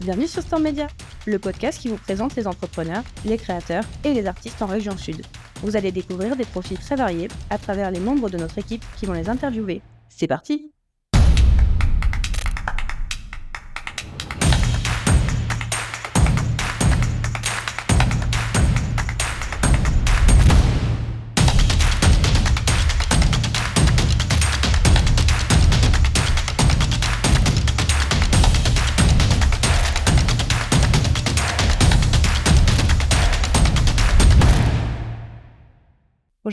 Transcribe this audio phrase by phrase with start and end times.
[0.00, 0.88] Bienvenue sur Storm Media,
[1.24, 5.24] le podcast qui vous présente les entrepreneurs, les créateurs et les artistes en région sud.
[5.62, 9.06] Vous allez découvrir des profils très variés à travers les membres de notre équipe qui
[9.06, 9.82] vont les interviewer.
[10.08, 10.72] C'est parti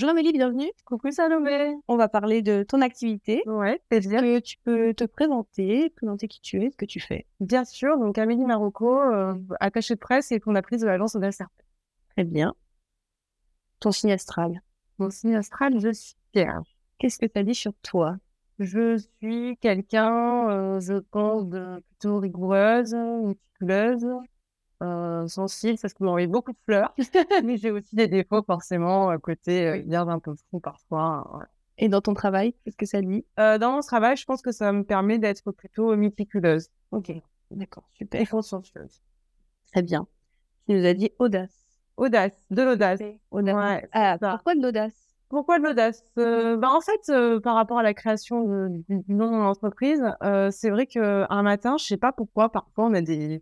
[0.02, 0.72] Bonjour Amélie, bienvenue.
[0.84, 1.76] Coucou Salomé.
[1.88, 3.44] On va parler de ton activité.
[3.46, 7.28] Ouais, Est-ce que tu peux te présenter, présenter qui tu es, ce que tu fais?
[7.40, 11.46] Bien sûr, donc Amélie Marocco, euh, attachée de presse et fondatrice de l'agence RP.
[12.16, 12.56] Très bien.
[13.80, 14.64] Ton signe astral?
[14.98, 16.76] Mon signe astral, je suis Vierge.
[16.98, 18.18] Qu'est-ce que tu as dit sur toi?
[18.58, 24.08] Je suis quelqu'un, euh, je pense, de plutôt rigoureuse, méticuleuse,
[24.82, 26.94] euh, sensible, parce que m'envoie beaucoup de fleurs.
[27.44, 31.28] Mais j'ai aussi des défauts, forcément, à côté, euh, garde un peu fou parfois.
[31.32, 31.48] voilà.
[31.78, 33.26] Et dans ton travail, qu'est-ce que ça dit?
[33.40, 37.12] Euh, dans mon travail, je pense que ça me permet d'être plutôt méticuleuse Ok,
[37.50, 38.30] d'accord, et super.
[38.30, 39.02] consciencieuse.
[39.72, 40.06] Très bien.
[40.68, 41.56] Tu nous as dit audace.
[41.98, 43.00] Audace, de l'audace.
[43.32, 43.56] Audace.
[43.56, 44.94] Ouais, Ah, pourquoi de l'audace?
[45.30, 46.04] Pourquoi de l'audace?
[46.18, 49.46] Euh, bah, En fait, euh, par rapport à la création de- du nom de mon
[49.46, 53.42] entreprise, euh, c'est vrai qu'un matin, je sais pas pourquoi, parfois on a des,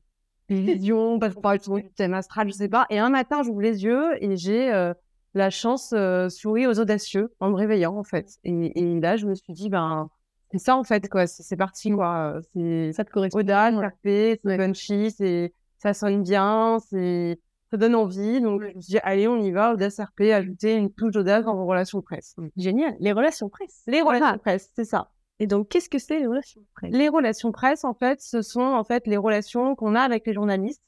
[0.50, 2.86] des visions, parce qu'on parle souvent du thème astral, je sais pas.
[2.90, 4.94] Et un matin, j'ouvre les yeux et j'ai euh,
[5.34, 8.38] la chance euh, sourire aux audacieux en me réveillant, en fait.
[8.44, 10.10] Et, et là, je me suis dit, ben,
[10.52, 11.28] c'est ça, en fait, quoi.
[11.28, 12.40] C'est parti, quoi.
[12.54, 13.88] C'est Ça te correspond audace, Ouais.
[13.88, 17.40] RP, c'est punchy, c'est, ça sonne bien, c'est,
[17.70, 18.42] ça donne envie.
[18.42, 21.46] Donc, je me suis dit, allez, on y va, audace RP, ajouter une touche d'audace
[21.46, 22.36] dans vos relations presse.
[22.58, 22.96] Génial.
[23.00, 23.84] Les relations presse.
[23.88, 25.10] Les relations presse, c'est ça.
[25.40, 26.92] Et donc, qu'est-ce que c'est les relations presse?
[26.94, 30.34] Les relations presse, en fait, ce sont en fait les relations qu'on a avec les
[30.34, 30.82] journalistes.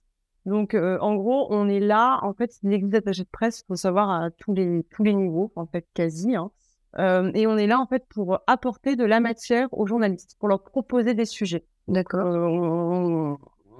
[0.45, 3.75] Donc, euh, en gros, on est là, en fait, il existe de presse, il faut
[3.75, 6.35] savoir à tous les tous les niveaux, en fait, quasi.
[6.35, 6.51] Hein.
[6.97, 10.49] Euh, et on est là, en fait, pour apporter de la matière aux journalistes, pour
[10.49, 11.63] leur proposer des sujets.
[11.87, 12.25] D'accord.
[12.25, 13.37] Euh, on, on-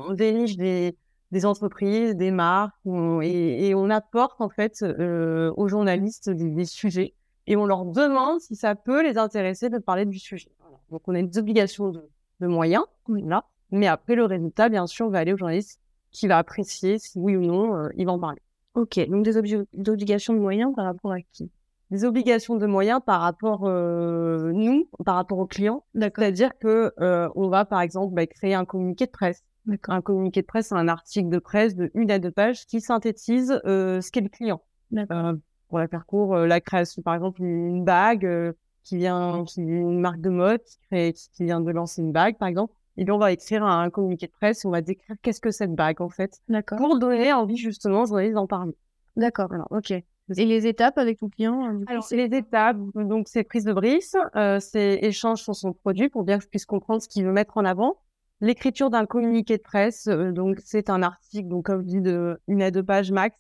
[0.07, 0.95] on déniche des,
[1.31, 6.49] des entreprises, des marques, on- et, et on apporte en fait euh, aux journalistes des,
[6.49, 7.13] des sujets
[7.51, 10.49] et on leur demande si ça peut les intéresser de parler du sujet.
[10.61, 10.77] Voilà.
[10.89, 15.09] Donc on a des obligations de, de moyens, là, mais après le résultat, bien sûr,
[15.09, 18.19] va aller au journaliste qui va apprécier si oui ou non euh, il va en
[18.19, 18.41] parler.
[18.73, 21.51] Ok, donc des, obli- des obligations de moyens par rapport à qui?
[21.89, 26.23] Des obligations de moyens par rapport euh, nous, par rapport aux clients, D'accord.
[26.23, 29.43] c'est-à-dire que euh, on va par exemple bah, créer un communiqué de presse.
[29.65, 29.93] D'accord.
[29.93, 32.79] Un communiqué de presse, c'est un article de presse de une à deux pages qui
[32.79, 34.61] synthétise euh, ce qu'est le client.
[34.89, 35.17] D'accord.
[35.17, 35.33] Euh,
[35.71, 38.51] pour la faire court, euh, la création, par exemple, une, bague euh,
[38.83, 42.37] qui vient, qui une marque de mode qui, crée- qui, vient de lancer une bague,
[42.37, 42.73] par exemple.
[42.97, 45.73] Et bien, on va écrire un, communiqué de presse, on va décrire qu'est-ce que cette
[45.73, 46.77] bague, en fait, D'accord.
[46.77, 48.75] pour donner envie, justement, aux journalistes d'en parler.
[49.15, 49.49] D'accord.
[49.69, 49.91] Ok.
[49.91, 53.71] Et les étapes avec ton client coup, Alors, c'est- les étapes, donc c'est prise de
[53.73, 57.23] brise, euh, c'est échange sur son produit pour bien que je puisse comprendre ce qu'il
[57.25, 57.95] veut mettre en avant.
[58.41, 62.39] L'écriture d'un communiqué de presse, euh, donc c'est un article, donc comme je dis, de
[62.49, 63.37] une à deux pages max,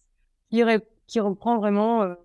[0.49, 0.79] qui, ré-
[1.11, 2.15] qui reprend vraiment euh,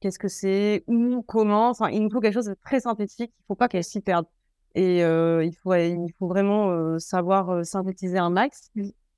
[0.00, 1.68] qu'est-ce que c'est, où, comment.
[1.70, 3.32] Enfin, il nous faut quelque chose de très synthétique.
[3.38, 4.26] Il faut pas qu'elle s'y perde.
[4.74, 8.70] Et euh, il faut, il faut vraiment euh, savoir synthétiser un max.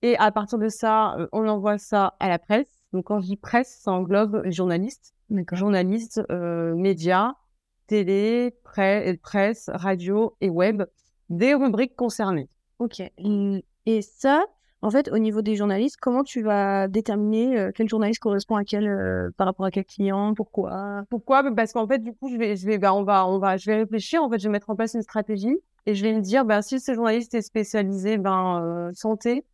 [0.02, 2.68] Et à partir de ça, on envoie ça à la presse.
[2.92, 5.14] Donc quand je dis presse, ça englobe journalistes,
[6.30, 7.32] euh, médias,
[7.86, 10.84] télé, pre- presse, radio et web,
[11.30, 12.48] des rubriques concernées.
[12.78, 13.02] Ok.
[13.86, 14.44] Et ça,
[14.80, 18.64] en fait, au niveau des journalistes, comment tu vas déterminer euh, quel journaliste correspond à
[18.64, 21.04] quel euh, par rapport à quel client, pourquoi?
[21.10, 21.42] Pourquoi?
[21.42, 23.56] Bah, Parce qu'en fait, du coup, je vais, je vais, bah, on va, on va,
[23.56, 24.22] je vais réfléchir.
[24.22, 25.56] En fait, je vais mettre en place une stratégie
[25.86, 29.44] et je vais me dire, ben, si ce journaliste est spécialisé, ben, euh, santé,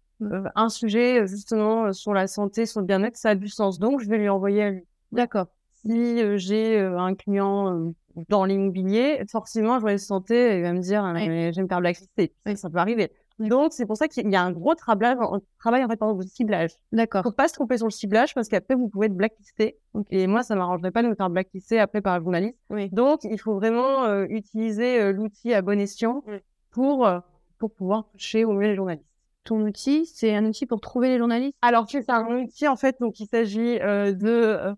[0.54, 3.78] un sujet justement sur la santé, sur le bien-être, ça a du sens.
[3.78, 4.84] Donc, je vais lui envoyer à lui.
[5.12, 5.46] D'accord.
[5.72, 7.92] Si j'ai un client
[8.28, 11.68] dans l'immobilier, forcément, je vais santé, il va me dire, Ah, mais je vais me
[11.68, 12.32] faire blacklister.
[12.46, 12.56] Ouais.
[12.56, 13.10] Ça peut arriver.
[13.38, 16.12] Donc, c'est pour ça qu'il y a un gros travail, un travail en fait, dans
[16.12, 16.70] le ciblage.
[16.92, 17.24] D'accord.
[17.24, 19.76] Faut pas se tromper sur le ciblage parce qu'après, vous pouvez être blacklisté.
[20.10, 22.56] Et moi, ça m'arrangerait pas de me faire blacklister après par un journaliste.
[22.70, 22.88] Oui.
[22.90, 26.22] Donc, il faut vraiment euh, utiliser euh, l'outil à bon escient
[26.70, 27.18] pour, euh,
[27.58, 29.08] pour pouvoir toucher au mieux les journalistes.
[29.42, 31.56] Ton outil, c'est un outil pour trouver les journalistes?
[31.60, 34.74] Alors, c'est un outil, en fait, donc il s'agit de,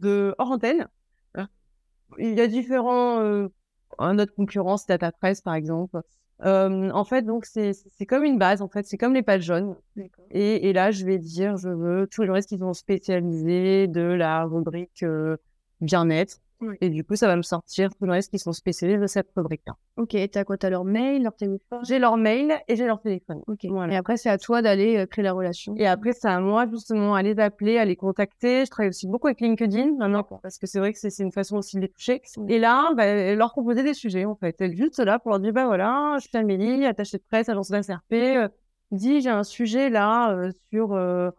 [0.00, 0.88] de hors antenne.
[2.18, 3.20] Il y a différents,
[3.98, 6.00] notre concurrence, Data Press, par exemple.
[6.44, 9.42] Euh, en fait, donc, c'est c'est comme une base, en fait, c'est comme les pages
[9.42, 9.76] jaunes.
[10.30, 14.02] Et, et là, je vais dire, je veux tous les journalistes qui sont spécialisés de
[14.02, 15.36] la rubrique euh,
[15.80, 16.40] bien-être.
[16.60, 16.76] Oui.
[16.80, 19.74] Et du coup, ça va me sortir tous les qui sont spécialisés de cette rubrique-là.
[19.96, 20.56] Ok, t'as quoi?
[20.56, 21.80] T'as leur mail, leur téléphone?
[21.86, 23.42] J'ai leur mail et j'ai leur téléphone.
[23.46, 23.66] Ok.
[23.68, 23.92] Voilà.
[23.92, 25.74] Et après, c'est à toi d'aller euh, créer la relation.
[25.76, 28.64] Et après, c'est à moi justement à les appeler, à les contacter.
[28.64, 31.58] Je travaille aussi beaucoup avec LinkedIn maintenant parce que c'est vrai que c'est une façon
[31.58, 32.22] aussi de les toucher.
[32.48, 34.56] Et là, bah, leur proposer des sujets en fait.
[34.74, 38.12] Juste là pour leur dire bah voilà, je suis Amélie, attachée de presse, agence d'ACRP.
[38.12, 38.48] Euh,
[38.90, 41.30] dis j'ai un sujet là euh, sur euh,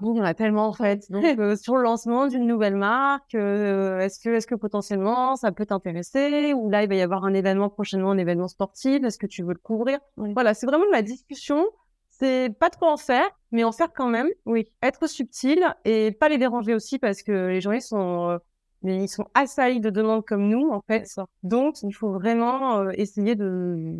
[0.00, 1.04] il y en a tellement en fait.
[1.10, 5.52] Donc euh, sur le lancement d'une nouvelle marque, euh, est-ce que est-ce que potentiellement ça
[5.52, 6.52] peut t'intéresser?
[6.52, 9.42] Ou là il va y avoir un événement prochainement, un événement sportif, est-ce que tu
[9.42, 9.98] veux le couvrir?
[10.16, 10.32] Oui.
[10.34, 11.64] Voilà, c'est vraiment de la discussion.
[12.10, 14.28] C'est pas trop en faire, mais en faire quand même.
[14.44, 14.66] Oui.
[14.82, 18.38] Être subtil et pas les déranger aussi parce que les gens ils sont euh,
[18.82, 21.08] ils sont assaillis de demandes comme nous en fait.
[21.42, 23.94] Donc il faut vraiment euh, essayer de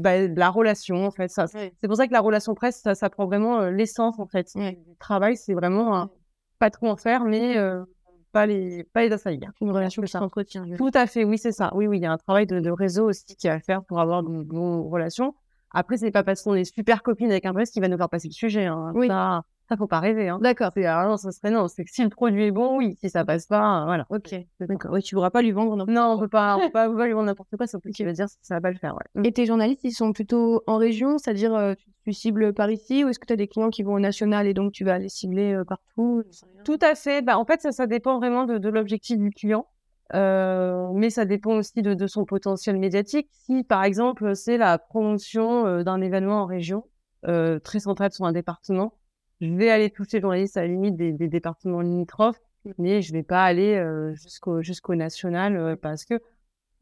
[0.00, 1.28] bah, la relation en fait.
[1.28, 1.72] Ça, Oui.
[1.80, 4.48] c'est pour ça que la relation presse, ça, ça prend vraiment euh, l'essence en fait
[4.56, 5.36] du travail.
[5.36, 6.10] C'est vraiment un-
[6.58, 7.84] pas trop en faire, mais euh,
[8.32, 9.50] pas les pas les assaillir.
[9.60, 10.64] Une relation qui s'entretient.
[10.76, 11.70] Tout à fait, oui, c'est ça.
[11.74, 13.98] Oui, oui, il y a un travail de, de réseau aussi qui à faire pour
[14.00, 15.34] avoir de bonnes relations.
[15.72, 18.08] Après, c'est pas parce qu'on est super copine avec un presse qui va nous faire
[18.08, 18.66] passer le sujet.
[18.66, 18.92] Hein.
[18.94, 19.06] Oui.
[19.08, 20.28] Ça, ça faut pas rêver.
[20.28, 20.38] Hein.
[20.42, 20.72] D'accord.
[20.74, 21.68] C'est, ah non, ça serait non.
[21.68, 22.96] C'est que si le produit est bon, oui.
[23.00, 24.06] Si ça passe pas, euh, voilà.
[24.10, 24.34] Ok.
[24.58, 24.92] D'accord.
[24.92, 25.86] Oui, tu pourras pas lui vendre non.
[25.88, 27.80] Non, on peut pas, on peut pas, on peut pas lui vendre n'importe quoi, sauf
[27.82, 29.24] que tu vas dire que ça va pas le faire, ouais.
[29.24, 31.74] Et tes journalistes, ils sont plutôt en région, c'est-à-dire euh,
[32.04, 34.48] tu, cibles par ici, ou est-ce que tu as des clients qui vont au national
[34.48, 36.24] et donc tu vas les cibler euh, partout?
[36.64, 37.22] Tout à fait.
[37.22, 39.66] Bah, en fait, ça, ça dépend vraiment de, de l'objectif du client.
[40.14, 43.28] Euh, mais ça dépend aussi de, de son potentiel médiatique.
[43.30, 46.84] Si, par exemple, c'est la promotion euh, d'un événement en région,
[47.26, 48.94] euh, très central sur un département,
[49.40, 52.40] je vais aller toucher les journalistes à la limite des, des départements limitrophes,
[52.78, 56.20] mais je vais pas aller euh, jusqu'au jusqu'au national euh, parce que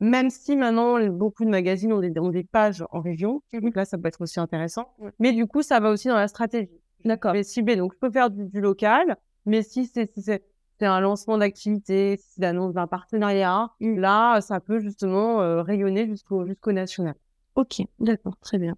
[0.00, 3.84] même si maintenant beaucoup de magazines ont des, ont des pages en région, donc là
[3.84, 4.92] ça peut être aussi intéressant.
[5.18, 6.70] Mais du coup, ça va aussi dans la stratégie.
[7.04, 7.32] D'accord.
[7.32, 10.30] Je vais cibler, donc je peux faire du, du local, mais si c'est si
[10.80, 16.46] un lancement d'activité, si c'est l'annonce d'un partenariat, là ça peut justement euh, rayonner jusqu'au
[16.46, 17.14] jusqu'au national.
[17.56, 18.76] Ok, d'accord, très bien.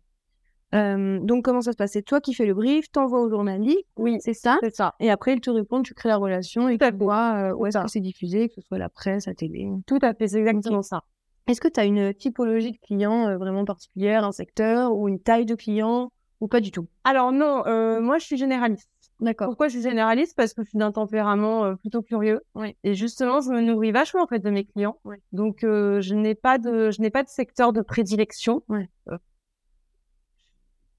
[0.75, 1.93] Euh, donc comment ça se passe?
[1.93, 4.59] C'est toi qui fais le brief, t'envoies au journaliste, Oui, c'est ça?
[4.63, 4.95] c'est ça.
[5.01, 7.79] Et après, ils te répondent, tu crées la relation et tu vois euh, où est-ce
[7.79, 7.85] ça.
[7.85, 9.69] que c'est diffusé, que ce soit la presse, la télé.
[9.87, 11.03] Tout à fait, c'est exactement ça.
[11.49, 15.19] Est-ce que tu as une typologie de client euh, vraiment particulière, un secteur ou une
[15.21, 16.87] taille de client ou pas du tout?
[17.03, 18.89] Alors non, euh, moi je suis généraliste.
[19.19, 19.49] D'accord.
[19.49, 20.35] Pourquoi je suis généraliste?
[20.37, 22.41] Parce que je suis d'un tempérament euh, plutôt curieux.
[22.55, 22.75] Oui.
[22.85, 24.97] Et justement, je me nourris vachement en fait de mes clients.
[25.05, 25.17] Oui.
[25.33, 28.63] Donc euh, je n'ai pas de je n'ai pas de secteur de prédilection.
[28.69, 28.85] Oui.
[29.11, 29.19] Euh,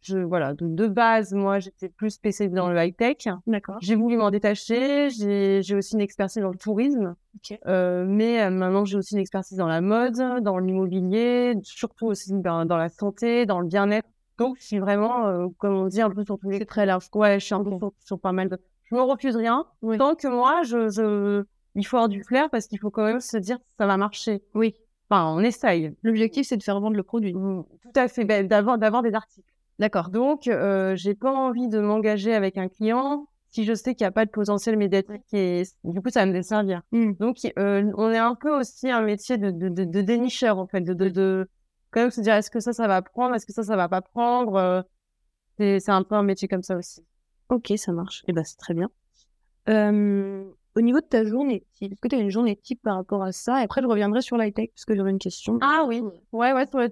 [0.01, 3.27] je voilà, de, de base, moi j'étais plus spécialisée dans le high tech.
[3.48, 3.77] D'accord.
[3.81, 5.09] J'ai voulu m'en détacher.
[5.09, 7.15] J'ai j'ai aussi une expertise dans le tourisme.
[7.36, 7.57] Ok.
[7.68, 12.33] Euh, mais euh, maintenant j'ai aussi une expertise dans la mode, dans l'immobilier, surtout aussi
[12.33, 14.07] dans, dans la santé, dans le bien-être.
[14.38, 16.86] Donc je suis vraiment, euh, comme on dit, un peu sur tous les C'est très
[16.86, 17.07] large.
[17.13, 18.57] Ouais, je suis un peu sur, sur pas mal de.
[18.89, 19.65] Je me refuse rien.
[19.81, 19.98] Oui.
[19.98, 21.44] Tant que moi, je, je...
[21.75, 23.98] il faut avoir du flair parce qu'il faut quand même se dire que ça va
[23.98, 24.42] marcher.
[24.56, 24.75] Oui.
[25.09, 25.94] Enfin, on essaye.
[26.03, 27.33] L'objectif, c'est de faire vendre le produit.
[27.33, 28.25] Mm, Tout à fait.
[28.25, 29.50] Ben, d'avoir, d'avoir des articles.
[29.80, 30.10] D'accord.
[30.10, 34.10] Donc, euh, j'ai pas envie de m'engager avec un client si je sais qu'il n'y
[34.10, 36.82] a pas de potentiel médiatique et du coup, ça va me desservir.
[36.92, 37.14] Mm.
[37.20, 40.68] Donc, euh, on est un peu aussi un métier de, de, de, de dénicheur, en
[40.68, 41.50] fait, de, de, de
[41.92, 43.90] quand même se dire est-ce que ça, ça va prendre, est-ce que ça, ça va
[43.90, 44.56] pas prendre.
[44.56, 44.82] euh,
[45.58, 47.06] c'est, un peu un métier comme ça aussi.
[47.50, 48.24] Ok, ça marche.
[48.28, 48.90] Et ben, c'est très bien.
[49.70, 50.44] Euh,
[50.76, 53.22] au niveau de ta journée type, est-ce que tu as une journée type par rapport
[53.22, 53.60] à ça?
[53.60, 55.60] Et après, je reviendrai sur l'high-tech parce que j'aurais une question.
[55.62, 56.02] Ah oui,
[56.32, 56.90] ouais, ouais, sur le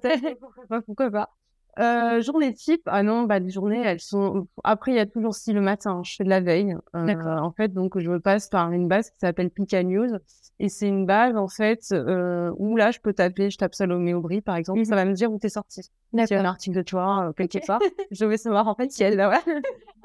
[0.68, 1.30] pas, pourquoi pas?
[1.78, 4.48] Euh, journée type, ah non, bah, les journées, elles sont.
[4.64, 6.76] Après, il y a toujours si le matin, je fais de la veille.
[6.96, 7.38] Euh.
[7.38, 10.10] En fait, donc, je passe par une base qui s'appelle Pika News.
[10.62, 14.14] Et c'est une base, en fait, euh, où là, je peux taper, je tape Salomé
[14.14, 15.84] Aubry, par exemple, ça va me dire où t'es sorti.
[15.84, 17.80] S'il y a un article de toi, euh, quelque part,
[18.12, 19.54] je vais savoir, en fait, si elle là, ouais.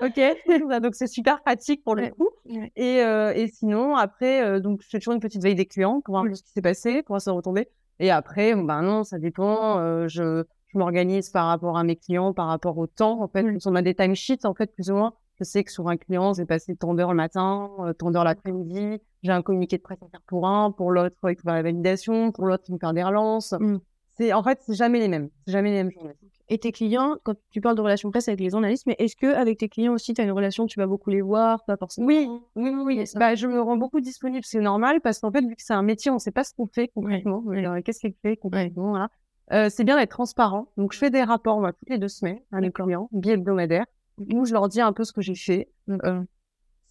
[0.06, 0.66] ok.
[0.68, 2.28] Bah, donc, c'est super pratique pour le coup.
[2.48, 2.70] Ouais.
[2.76, 6.00] Et, euh, et sinon, après, euh, donc, je fais toujours une petite veille des clients
[6.02, 7.68] pour voir un peu ce qui s'est passé, pour se retomber.
[7.98, 9.78] Et après, ben non, ça dépend.
[9.78, 10.44] euh, je,
[10.74, 13.22] je m'organise par rapport à mes clients, par rapport au temps.
[13.22, 15.14] En fait, on a des timesheets, en fait, plus ou moins.
[15.38, 18.24] Je sais que sur un client, j'ai passé tant d'heures le matin, euh, tant d'heures
[18.24, 19.00] l'après-midi.
[19.22, 21.62] J'ai un communiqué de presse à faire pour un, pour l'autre, il faut faire la
[21.62, 23.52] validation, pour l'autre, il faut faire des relances.
[23.52, 23.78] Mm.
[24.16, 25.28] C'est, en fait, c'est jamais les mêmes.
[25.46, 26.14] C'est jamais les mêmes journées.
[26.48, 29.34] Et tes clients, quand tu parles de relations presse avec les journalistes, mais est-ce que
[29.34, 32.06] avec tes clients aussi, tu as une relation, tu vas beaucoup les voir, pas forcément
[32.06, 32.98] Oui, oui, oui.
[32.98, 33.04] Ouais.
[33.16, 35.82] Bah, je me rends beaucoup disponible, c'est normal, parce qu'en fait, vu que c'est un
[35.82, 37.38] métier, on ne sait pas ce qu'on fait concrètement.
[37.44, 37.64] Ouais.
[37.64, 39.08] Alors, Qu'est-ce qu'il fait concrètement voilà.
[39.52, 40.68] Euh, C'est bien d'être transparent.
[40.76, 43.86] Donc, je fais des rapports, moi, toutes les deux semaines à mes clients, bi-hebdomadaires,
[44.32, 45.68] où je leur dis un peu ce que j'ai fait.
[45.90, 46.22] Euh,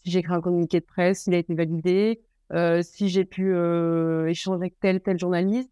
[0.03, 3.55] si j'ai écrit un communiqué de presse, s'il a été validé, euh, si j'ai pu
[4.27, 5.69] échanger avec tel, tel journaliste.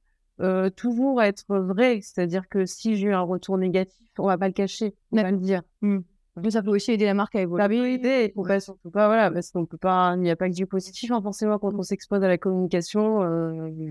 [0.76, 4.54] Toujours être vrai, c'est-à-dire que si j'ai eu un retour négatif, on va pas le
[4.54, 5.62] cacher, on va le dire.
[5.82, 6.00] Mm.
[6.42, 7.62] Mais ça peut aussi aider la marque à évoluer.
[7.62, 10.36] Ça peut aider, faut pas surtout pas, voilà, parce qu'on peut pas, il n'y a
[10.36, 13.20] pas que du positif, hein, forcément, quand on s'expose à la communication,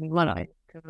[0.09, 0.35] voilà.
[0.75, 0.83] Donc,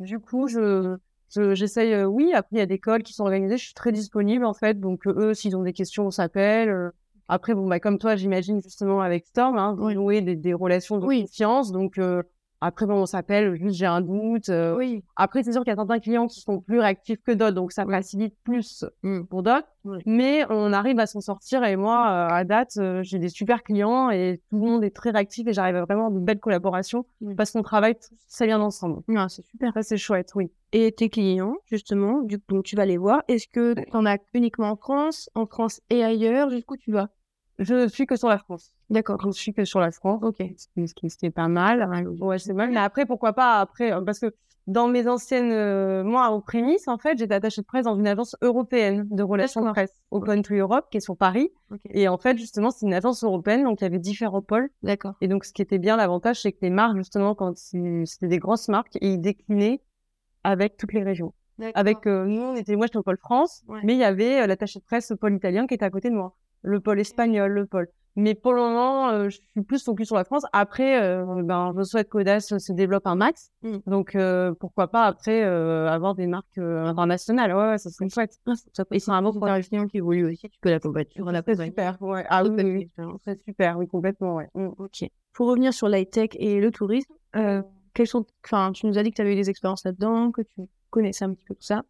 [0.00, 0.96] du coup, je-
[1.30, 3.92] j'essaye, euh, oui, après, il y a des calls qui sont organisés, je suis très
[3.92, 6.68] disponible, en fait, donc, euh, eux, s'ils ont des questions, on s'appelle.
[6.68, 6.90] euh.
[7.28, 9.94] Après, bon, bah, comme toi, j'imagine, justement, avec Storm, hein, vous Oui.
[9.96, 11.22] nouez des, des relations de Oui.
[11.22, 12.22] confiance, donc, euh,
[12.60, 14.48] après, bon, on s'appelle, juste j'ai un doute.
[14.48, 15.04] euh, Oui.
[15.16, 17.72] Après, c'est sûr qu'il y a certains clients qui sont plus réactifs que d'autres, donc
[17.72, 19.22] ça facilite plus Mm.
[19.24, 19.66] pour d'autres.
[19.84, 19.98] Oui.
[20.06, 23.62] Mais on arrive à s'en sortir et moi, euh, à date, euh, j'ai des super
[23.62, 27.06] clients et tout le monde est très réactif et j'arrive à vraiment de belles collaborations
[27.36, 27.94] parce qu'on travaille
[28.30, 29.02] très bien ensemble.
[29.16, 29.72] Ah, c'est super.
[29.74, 30.50] Ça, c'est chouette, oui.
[30.72, 33.22] Et tes clients, justement, du coup, tu vas les voir.
[33.28, 37.08] Est-ce que tu en as uniquement en France, en France et ailleurs Jusqu'où tu vas?
[37.58, 38.72] Je suis que sur la France.
[38.90, 39.18] D'accord.
[39.24, 40.22] Je suis que sur la France.
[40.22, 40.42] Ok.
[40.56, 41.88] Ce qui, est pas mal.
[42.20, 42.70] Ouais, c'est mal.
[42.70, 44.34] Mais après, pourquoi pas après euh, Parce que
[44.66, 48.06] dans mes anciennes, euh, moi, au prémices, en fait, j'étais attachée de presse dans une
[48.06, 51.50] agence européenne de relations de presse, Open to Europe, qui est sur Paris.
[51.70, 51.80] Ok.
[51.90, 54.68] Et en fait, justement, c'est une agence européenne, donc il y avait différents pôles.
[54.82, 55.14] D'accord.
[55.20, 58.38] Et donc, ce qui était bien, l'avantage, c'est que les marques, justement, quand c'était des
[58.38, 59.80] grosses marques, et ils déclinaient
[60.42, 61.32] avec toutes les régions.
[61.74, 63.80] Avec euh, nous, on était, moi, j'étais au pôle France, Ouais.
[63.82, 66.10] mais il y avait euh, l'attaché de presse au pôle italien qui était à côté
[66.10, 67.88] de moi, le pôle espagnol, le pôle.
[68.16, 70.44] Mais pour le moment, euh, je suis plus focus sur la France.
[70.54, 73.50] Après, euh, ben, je souhaite qu'Audace se développe un max.
[73.62, 73.76] Mm.
[73.86, 77.54] Donc, euh, pourquoi pas après avoir des marques internationales.
[77.54, 78.38] Ouais, ouais, ça serait chouette.
[78.44, 78.54] Peut
[78.92, 81.10] Et c'est un beau un client qui évolue aussi, tu peux l'accompagner.
[81.14, 82.00] Ça serait super.
[82.00, 82.24] Ouais.
[82.30, 84.48] Ah oui, oui, super, oui, complètement, ouais.
[84.54, 84.68] Mm.
[84.78, 85.04] Ok.
[85.34, 88.24] Pour revenir sur l'high-tech et le tourisme, quelles sont...
[88.44, 91.26] enfin, tu nous as dit que tu avais eu des expériences là-dedans, que tu connaissais
[91.26, 91.82] un petit peu tout ça.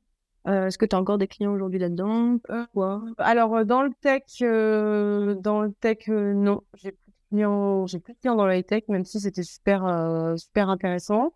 [0.46, 2.38] Euh, Est-ce que tu as encore des clients aujourd'hui là-dedans
[2.72, 7.36] Quoi Alors euh, dans le tech, euh, dans le tech, euh, non, j'ai plus de
[7.36, 11.32] clients, j'ai plus de clients dans la tech, même si c'était super, euh, super intéressant.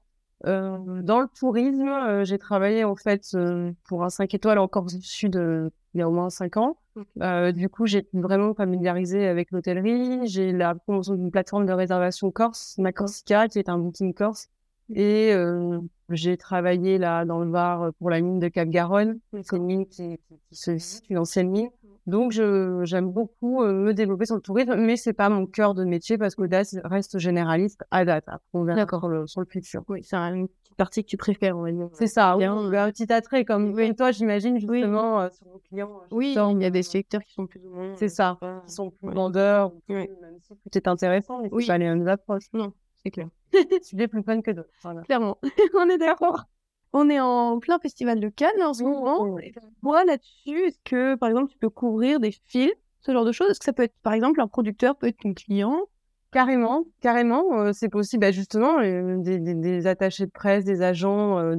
[0.47, 4.69] Euh, dans le tourisme, euh, j'ai travaillé en fait euh, pour un 5 étoiles en
[4.69, 6.79] Corse du Sud euh, il y a au moins 5 ans.
[6.97, 7.07] Ok.
[7.21, 10.26] Euh, du coup, j'ai vraiment familiarisé avec l'hôtellerie.
[10.29, 14.49] J'ai la promotion d'une plateforme de réservation corse, Macorsica, qui est un booking corse.
[14.95, 15.81] Et euh,
[16.17, 19.19] j'ai travaillé là dans le Var euh, pour la mine de Cap-Garonne.
[19.43, 21.69] C'est une mine qui, qui, se situe, une ancienne mine.
[22.07, 25.85] Donc, j'aime beaucoup euh, me développer sur le tourisme, mais c'est pas mon cœur de
[25.85, 28.25] métier parce qu'Audace reste généraliste à date.
[28.26, 29.83] Après, on verra sur le, sur le futur.
[29.88, 31.88] Oui, c'est une petite partie que tu préfères, on va dire.
[31.93, 32.40] C'est ça, oui.
[32.45, 32.57] Bien.
[32.87, 33.95] Un petit attrait comme Oui.
[33.95, 34.79] toi, j'imagine, Oui.
[34.79, 35.90] justement, euh, sur vos clients.
[36.11, 37.95] Oui, il y a des secteurs qui sont plus ou moins...
[37.97, 39.14] C'est ça, pas- qui sont plus Ouais.
[39.14, 42.47] vendeurs, ou plus- même si tout est intéressant, mais c'est pas les mêmes approches.
[42.55, 42.73] Non,
[43.05, 43.29] c'est clair.
[43.83, 44.71] Sujet plus fun que d'autres.
[44.83, 45.02] Voilà.
[45.02, 45.38] Clairement,
[45.75, 46.45] on est d'accord.
[46.92, 49.26] On est en plein festival de Cannes en ce moment.
[49.26, 49.40] Mmh.
[49.83, 53.50] Moi, là-dessus, est-ce que, par exemple, tu peux couvrir des films, ce genre de choses?
[53.50, 55.87] Est-ce que ça peut être, par exemple, un producteur peut être ton client?
[56.33, 58.21] Carrément, carrément, euh, c'est possible.
[58.21, 61.57] Bah, justement, euh, des, des, des attachés de presse, des agents euh,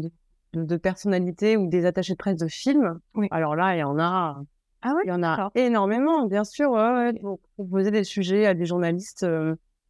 [0.53, 2.99] de, personnalité ou des attachés de presse de films.
[3.15, 3.27] Oui.
[3.31, 4.41] Alors là, il y en a,
[4.81, 5.01] Ah ouais?
[5.05, 6.71] il y en a énormément, bien sûr.
[6.71, 9.25] Ouais, ouais, pour proposer des sujets à des journalistes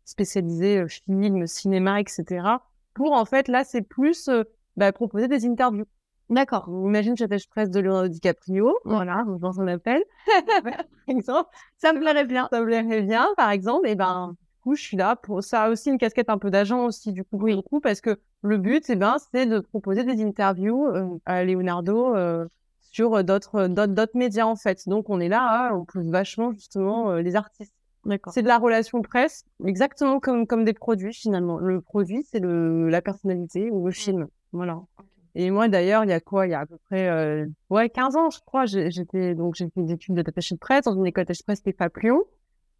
[0.01, 2.57] euh, spécialisés euh, film, cinéma, etc.
[2.93, 4.43] Pour en fait, là, c'est plus euh,
[4.77, 5.85] bah, proposer des interviews.
[6.29, 6.65] D'accord.
[6.69, 8.77] Imagine, j'attache presse de Leonardo DiCaprio.
[8.85, 10.03] Voilà, je pense qu'on appelle.
[10.63, 11.49] par exemple.
[11.77, 12.47] Ça me plairait bien.
[12.51, 15.63] ça me plairait bien, par exemple, et ben, du coup, je suis là pour ça
[15.63, 18.17] a aussi une casquette un peu d'agent aussi, du coup, pour le coup, parce que
[18.43, 22.45] le but, eh ben, c'est de proposer des interviews euh, à Leonardo euh,
[22.79, 24.87] sur euh, d'autres, d'autres, d'autres médias, en fait.
[24.87, 27.73] Donc, on est là, hein, on pousse vachement, justement, euh, les artistes.
[28.31, 31.57] C'est de la relation presse, exactement comme, comme des produits, finalement.
[31.59, 34.27] Le produit, c'est le, la personnalité ou le film.
[34.51, 34.79] Voilà.
[35.35, 36.45] Et moi, d'ailleurs, il y a quoi?
[36.47, 39.55] Il y a à peu près, euh, ouais, 15 ans, je crois, j'ai- j'étais, donc,
[39.55, 42.21] j'ai fait des études d'attaché de presse dans une école d'attaché de presse qui Papillon.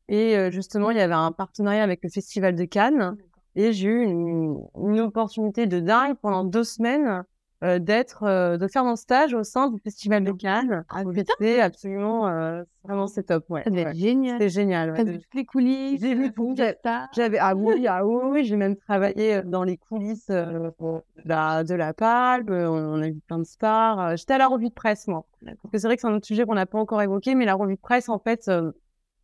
[0.10, 3.16] Et euh, justement, il y avait un partenariat avec le Festival de Cannes.
[3.56, 7.24] Et j'ai eu une, une opportunité de dingue pendant deux semaines
[7.64, 10.84] euh, d'être, euh, de faire mon stage au sein du Festival de Cannes.
[10.90, 13.64] Ah, C'était absolument, euh, vraiment, c'est top, ouais.
[13.66, 13.94] Devait ouais.
[13.94, 14.34] génial.
[14.40, 14.92] C'était génial.
[14.92, 15.04] Ouais.
[15.04, 16.54] vu toutes les coulisses J'ai vu tout.
[16.58, 17.08] j'ai- ça.
[17.14, 21.02] J'avais, ah oui, ah oui, oui, j'ai même travaillé euh, dans les coulisses euh, de,
[21.26, 24.00] la, de la Palme, euh, on a vu plein de stars.
[24.00, 25.26] euh, J'étais à la revue de presse, moi.
[25.42, 25.60] D'accord.
[25.64, 27.46] Parce que c'est vrai que c'est un autre sujet qu'on n'a pas encore évoqué, mais
[27.46, 28.72] la revue de presse, en fait, euh,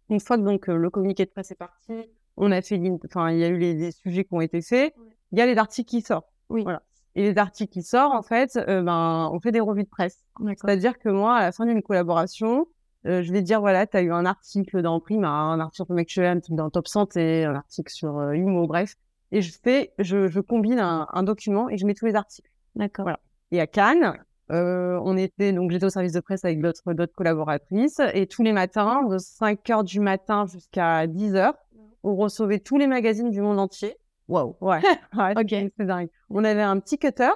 [0.10, 1.94] une fois que donc, euh, le communiqué de presse est parti,
[2.38, 4.94] on a fait, enfin, il y a eu les, les sujets qui ont été faits,
[5.32, 6.28] il y a les articles qui sortent.
[6.50, 6.62] Oui.
[6.64, 6.82] Voilà.
[7.18, 10.24] Et les articles qui sortent, en fait, euh, ben, on fait des revues de presse.
[10.40, 12.68] C'est-à-dire que moi, à la fin d'une collaboration,
[13.08, 16.42] euh, je vais dire, voilà, tu as eu un article dans Prima, un article sur
[16.42, 18.94] truc dans Top Santé, un article sur euh, Humo, bref.
[19.32, 22.50] Et je fais, je, je combine un, un document et je mets tous les articles.
[22.76, 23.04] D'accord.
[23.04, 23.20] Voilà.
[23.52, 24.14] Et à Cannes,
[24.52, 28.00] euh, on était, donc j'étais au service de presse avec d'autres, d'autres collaboratrices.
[28.14, 31.56] Et tous les matins, de 5 heures du matin jusqu'à 10 heures,
[32.04, 33.98] on recevait tous les magazines du monde entier.
[34.28, 34.56] Waouh.
[34.62, 34.80] Ouais.
[35.18, 35.48] ouais Ok.
[35.50, 36.10] c'est- dingue.
[36.30, 37.30] On avait un petit cutter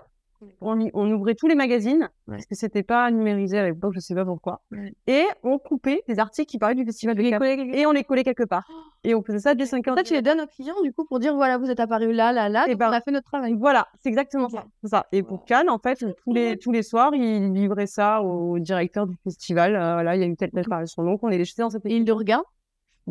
[0.60, 2.36] On, y- on ouvrait tous les magazines Ouais.
[2.38, 4.62] parce que c'était pas numérisé à l'époque, je sais pas pourquoi.
[4.72, 4.94] Ouais.
[5.06, 7.92] Et on coupait des articles qui parlaient du festival de Les Cannes collègues- et on
[7.92, 8.68] les collait quelque part.
[9.04, 9.96] Et on faisait ça dès 5 heures.
[9.96, 12.14] Toi, du tu les donnes aux clients, du coup, pour dire voilà, vous êtes apparu
[12.14, 13.56] là, là, là, Eh donc ben, on a fait notre travail.
[13.58, 14.66] Voilà, c'est exactement ça.
[14.84, 15.08] ça.
[15.12, 19.08] Et pour Cannes, en fait, tous les, tous les soirs, ils livraient ça au directeur
[19.08, 19.76] du festival.
[19.76, 21.04] Euh, voilà, il y a eu telle telle apparition.
[21.04, 22.46] Donc, on est jeté dans cette Et ils le regardent.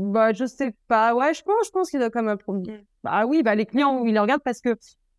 [0.01, 1.15] Bah, je sais pas.
[1.15, 2.39] Ouais, je pense, je pense qu'il doit quand même.
[2.49, 2.63] Mm.
[3.05, 4.77] Bah oui, bah les clients, ils le regardent parce que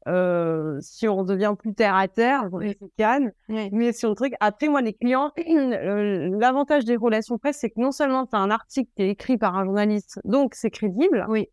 [0.07, 2.75] euh, si on devient plus terre à terre, Oui.
[2.79, 3.31] c'est Cannes.
[3.47, 7.91] Mais sur le truc, après, moi, les clients, l'avantage des relations presse, c'est que non
[7.91, 11.25] seulement tu as un article qui est écrit par un journaliste, donc c'est crédible.
[11.29, 11.47] Oui.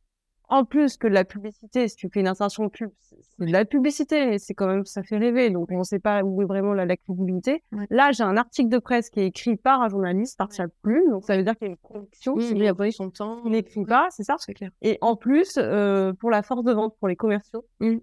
[0.50, 3.67] En plus que de la publicité, si tu fais une insertion pub, c'est de la
[3.67, 5.50] publicité, c'est quand même, ça fait rêver.
[5.50, 7.62] Donc, on ne sait pas où est vraiment la, la crédibilité.
[7.73, 7.87] Ouais.
[7.90, 11.11] Là, j'ai un article de presse qui est écrit par un journaliste, par sa plume.
[11.11, 12.33] Donc, ça veut dire qu'il y a une production.
[12.35, 13.43] Oui, qui il a pris son temps.
[13.45, 14.37] il n'écrit pas, c'est ça?
[14.38, 14.71] C'est clair.
[14.81, 17.99] Et en plus, euh, pour la force de vente pour les commerciaux, Mm.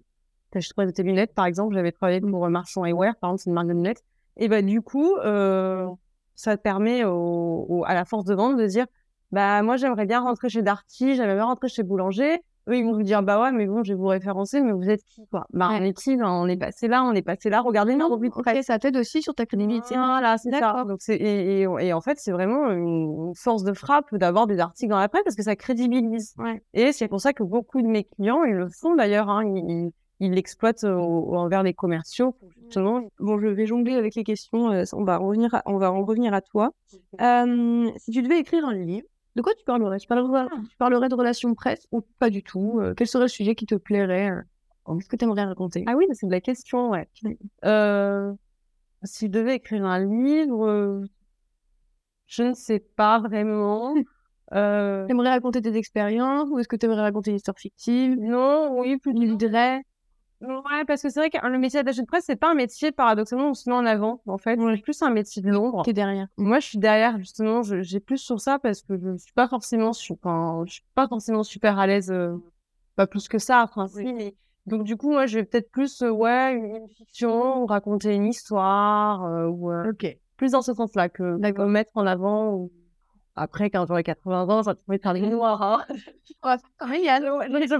[0.52, 3.50] t'achèterais de tes lunettes, par exemple, j'avais travaillé pour euh, Marchand Eyewear, par exemple, c'est
[3.50, 4.04] une marque de lunettes.
[4.36, 5.88] Et bah, du coup, euh,
[6.36, 8.86] ça permet au, au- à la force de vente de dire,
[9.32, 12.40] bah, moi, j'aimerais bien rentrer chez Darty, j'aimerais bien rentrer chez Boulanger.
[12.68, 14.90] Eux, ils vont vous dire, bah ouais, mais bon, je vais vous référencer, mais vous
[14.90, 15.46] êtes qui, quoi?
[15.52, 15.88] Bah, on Ouais.
[15.90, 16.16] est qui?
[16.16, 18.96] Ben, on est passé là, on est passé là, regardez revues de Ok, ça t'aide
[18.96, 19.94] aussi sur ta crédibilité.
[19.94, 20.84] Voilà, c'est ça.
[20.84, 24.90] Donc et, et, et en fait c'est vraiment une, force de frappe d'avoir des articles
[24.90, 26.34] dans la presse parce que ça crédibilise.
[26.38, 26.60] Ouais.
[26.74, 29.30] Et c'est pour ça que beaucoup de mes clients ils le font d'ailleurs.
[29.30, 33.02] Hein, ils ils- l'exploitent au- envers les commerciaux justement.
[33.20, 34.72] Bon, je vais jongler avec les questions.
[34.72, 36.70] euh, on va revenir, à, on va en revenir à toi.
[37.20, 39.06] Euh, si tu devais écrire un livre,
[39.36, 39.98] de quoi tu parlerais?
[39.98, 42.80] Tu parlerais, tu parlerais de relations presse ou pas du tout?
[42.80, 44.30] Euh, Quel serait le sujet qui te plairait?
[44.30, 44.42] Euh,
[44.96, 45.84] Qu'est-ce que tu aimerais raconter?
[45.86, 47.08] Ah oui, c'est de la question, ouais.
[47.64, 48.32] Euh,
[49.04, 51.04] si je devais écrire un livre,
[52.26, 53.94] je ne sais pas vraiment.
[54.52, 58.16] Euh, T'aimerais raconter tes expériences ou est-ce que tu aimerais raconter une histoire fictive?
[58.16, 59.82] Non, oui, plus dirais
[60.40, 62.92] Ouais, parce que c'est vrai que le métier d'attaché de presse, c'est pas un métier
[62.92, 64.58] paradoxalement où on se met en avant, en fait.
[64.60, 65.82] C'est plus un métier de l'ombre.
[65.82, 66.28] T'es derrière.
[66.36, 69.92] Moi, je suis derrière, justement, j'ai plus sur ça parce que je suis pas forcément,
[69.92, 72.36] je suis pas forcément super à l'aise, euh,
[72.96, 74.34] pas plus que ça, enfin, mais
[74.66, 78.26] donc du coup, moi, je vais peut-être plus, euh, ouais, une, fiction ou raconter une
[78.26, 80.18] histoire, euh, ou euh, Ok.
[80.36, 82.52] plus dans ce sens-là que que mettre en avant.
[82.52, 82.72] Ou...
[83.36, 85.84] Après, quand j'aurai 80 ans, ça pourrait être un livre noir, hein.
[86.28, 86.32] Je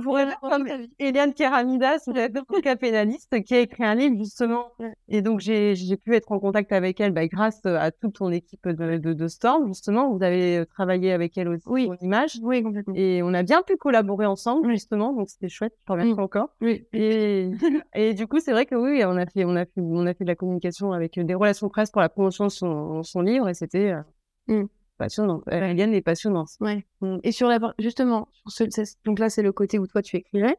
[0.03, 0.67] pourrais comme
[0.99, 4.73] Eliane Keramidas, l'avocat pénaliste, qui a écrit un livre justement.
[5.09, 8.67] Et donc j'ai pu être en contact avec elle bah, grâce à toute ton équipe
[8.69, 10.13] de, de, de Storm, justement.
[10.15, 11.89] Vous avez euh, travaillé avec elle aussi Oui.
[11.89, 12.39] aux images.
[12.43, 12.95] Oui, complètement.
[12.97, 15.13] Et on a bien pu collaborer ensemble, justement.
[15.13, 15.75] Donc c'était chouette.
[15.81, 16.21] Je te remercie Mm.
[16.21, 16.49] encore.
[16.61, 16.87] Oui.
[16.93, 17.51] Et,
[17.95, 20.15] et du coup, c'est vrai que oui, on a fait, on a fait, on a
[20.15, 23.21] fait de la communication avec euh, des relations presse pour la promotion de son, son
[23.23, 24.01] livre et c'était euh,
[24.49, 24.67] Mm.
[24.97, 25.43] Passionnant.
[25.53, 26.49] Euh, Eliane est passionnante.
[26.61, 26.87] Ouais.
[27.01, 27.19] Mm.
[27.23, 30.17] Et sur la, justement, sur ce- c'est- donc là, c'est le côté où toi tu
[30.17, 30.57] écrirais.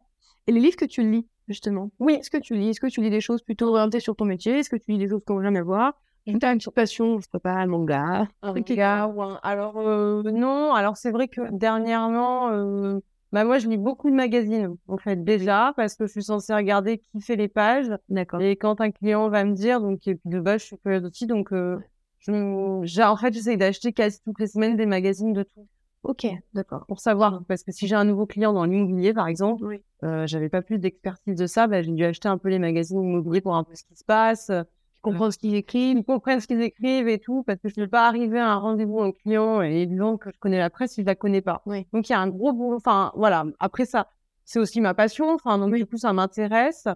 [0.47, 1.91] Et les livres que tu lis, justement.
[1.99, 2.13] Oui.
[2.13, 2.69] Est-ce que tu lis?
[2.69, 4.59] Est-ce que tu lis des choses plutôt orientées sur ton métier?
[4.59, 5.93] Est-ce que tu lis des choses qui n'ont rien à voir?
[6.25, 10.23] Tu as une passion, je sais pas, un manga Un manga ou un- Alors, euh,
[10.23, 10.73] non.
[10.73, 12.99] Alors, c'est vrai que dernièrement, euh,
[13.31, 16.53] bah, moi, je lis beaucoup de magazines, en fait, déjà, parce que je suis censée
[16.53, 17.89] regarder qui fait les pages.
[18.09, 18.41] D'accord.
[18.41, 21.05] Et quand un client va me dire, donc, et puis de base, je suis curieuse
[21.05, 21.77] aussi, donc, euh,
[22.19, 25.67] je, en fait, j'essaie d'acheter quasi toutes les semaines des magazines de tout.
[26.03, 26.85] Ok, d'accord.
[26.87, 29.81] Pour savoir, parce que si j'ai un nouveau client dans l'immobilier, par exemple, Oui.
[30.03, 33.01] euh, j'avais pas plus d'expertise de ça, bah, j'ai dû acheter un peu les magazines
[33.01, 36.03] immobiliers pour un peu ce qui se passe, euh, Tu comprends ce qu'ils écrivent ils
[36.05, 38.55] comprennent ce qu'ils écrivent et tout, parce que je ne peux pas arriver à un
[38.55, 41.61] rendez-vous un client et vendre que je connais la presse si je la connais pas.
[41.65, 41.87] Oui.
[41.93, 42.77] Donc il y a un gros boulot.
[42.77, 43.45] Enfin voilà.
[43.59, 44.07] Après ça,
[44.47, 45.33] c'est aussi ma passion.
[45.33, 46.87] Enfin donc du coup ça m'intéresse.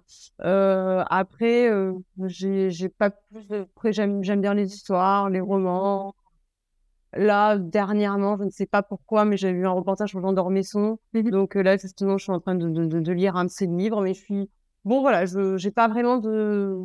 [0.41, 1.93] Euh, après euh,
[2.25, 3.45] j'ai pas plus.
[3.47, 3.67] De...
[3.75, 6.15] Après j'aime bien les histoires, les romans.
[7.13, 10.97] Là dernièrement, je ne sais pas pourquoi, mais j'ai vu un reportage sur Jean d'Ormesson.
[11.13, 14.01] Donc euh, là justement, je suis en train de, de, lire un de ses livres,
[14.01, 14.49] mais je suis
[14.85, 16.77] bon voilà, je j'ai pas vraiment de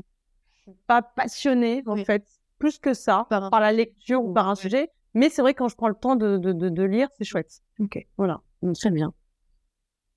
[0.56, 2.04] je suis pas passionnée en Oui.
[2.04, 2.26] fait
[2.58, 5.76] plus que ça Par la lecture ou par un sujet mais c'est vrai quand je
[5.76, 8.04] prends le temps de, de, de, de lire c'est chouette Ok.
[8.16, 8.40] voilà
[8.74, 9.14] Très bien.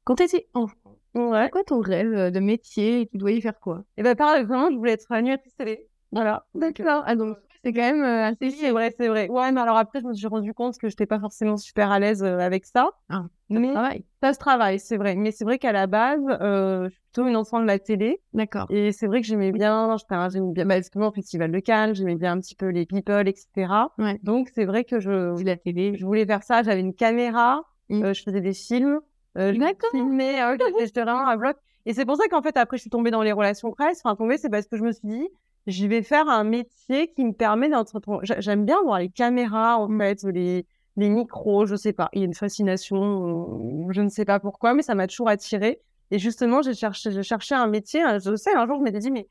[0.09, 0.75] Quand tu étais enfant,
[1.13, 3.83] ouais c'est quoi ton rêve euh, de métier et tu dois y faire quoi?
[3.95, 7.03] Et ben par exemple je voulais être animatrice télé voilà D'accord.
[7.05, 9.99] Ah, donc c'est quand même euh, assez c'est vrai c'est vrai ouais mais alors après
[10.01, 12.89] je me suis rendu compte que j'étais pas forcément super à l'aise euh, avec ça
[13.09, 14.03] Ah, mais travail.
[14.23, 17.27] ça se travaille c'est vrai mais c'est vrai qu'à la base euh, je suis plutôt
[17.27, 18.65] une enfant de la télé D'accord.
[18.71, 19.95] Et c'est vrai que j'aimais bien,
[20.31, 23.91] j'aimais bien, bah, justement, Festival de Cannes, j'aimais bien un petit peu les people, etc.
[23.97, 24.19] Ouais.
[24.23, 25.95] Donc, c'est vrai que je, la télé.
[25.97, 26.61] je voulais faire ça.
[26.63, 28.03] J'avais une caméra, Mm.
[28.03, 28.99] euh, je faisais des films,
[29.37, 31.55] euh, euh, j'étais j'étais vraiment à bloc.
[31.85, 34.01] Et c'est pour ça qu'en fait, après, je suis tombée dans les relations presse.
[34.03, 35.27] Enfin, tombée, c'est parce que je me suis dit,
[35.67, 38.19] je vais faire un métier qui me permet d'entretenir.
[38.23, 40.65] J'a- J'aime bien voir les caméras, en fait, les,
[40.97, 42.09] les micros, je sais pas.
[42.13, 45.79] Il y a une fascination, je ne sais pas pourquoi, mais ça m'a toujours attirée.
[46.11, 48.01] Et justement, j'ai cherché, j'ai cherché un métier.
[48.01, 49.27] hein, Je sais, un jour, je m'étais dit, mais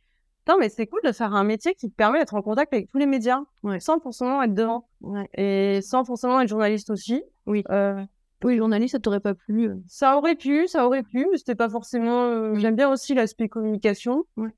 [0.49, 2.89] Non, mais c'est cool de faire un métier qui te permet d'être en contact avec
[2.89, 3.81] tous les médias, Ouais.
[3.81, 5.29] sans forcément être devant, Ouais.
[5.37, 7.23] et sans forcément être journaliste aussi.
[7.47, 7.63] Oui.
[7.71, 8.03] Euh,
[8.45, 9.69] Oui, journaliste, ça t'aurait pas plu.
[9.69, 9.77] euh.
[9.89, 12.25] ça aurait pu, ça aurait pu, mais c'était pas forcément.
[12.25, 14.25] euh, J'aime bien aussi l'aspect communication.
[14.37, 14.51] Ouais.